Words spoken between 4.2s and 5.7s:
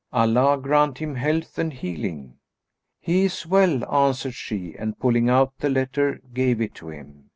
she and pulling out the